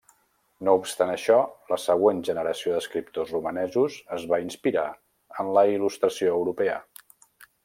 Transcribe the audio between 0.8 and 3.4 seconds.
obstant això, la següent generació d'escriptors